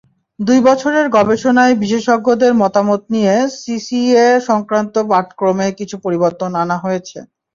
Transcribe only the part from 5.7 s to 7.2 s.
কিছু পরিবর্তন আনা হয়েছে।